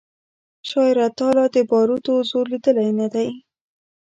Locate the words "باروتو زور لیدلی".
1.69-2.89